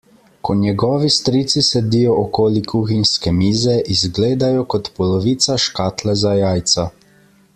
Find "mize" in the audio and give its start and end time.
3.41-3.77